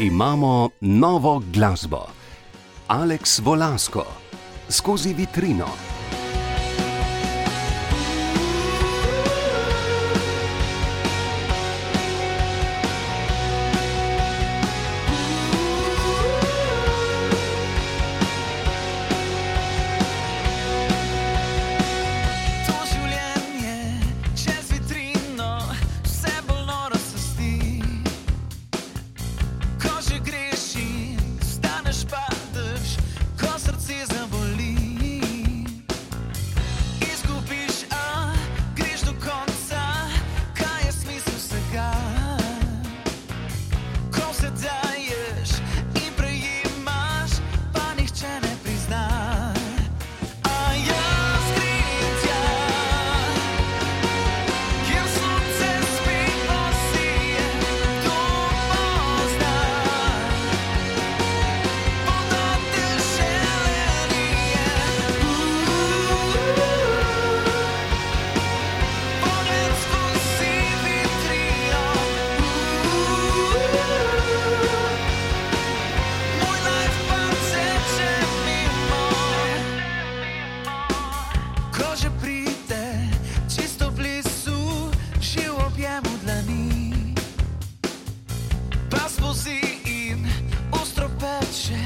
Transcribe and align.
Imamo 0.00 0.70
novo 0.80 1.42
glasbo. 1.50 2.06
Aleks 2.86 3.40
Volasko 3.42 4.06
skozi 4.70 5.14
vitrino. 5.14 5.87
skozi 89.28 89.60
in 89.84 90.26
ostro 90.72 91.08
peče, 91.20 91.78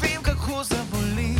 vem 0.00 0.22
kako 0.22 0.64
zaboli. 0.64 1.37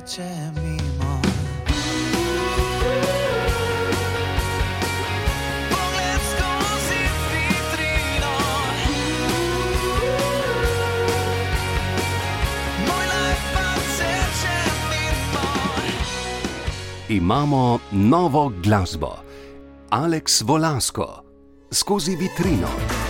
teče 0.00 0.22
mimo. 0.62 1.20
Imamo 17.08 17.78
novo 17.90 18.52
glasbo, 18.62 19.16
Aleks 19.90 20.42
Volasko, 20.42 21.22
skozi 21.70 22.16
vitrino. 22.16 23.09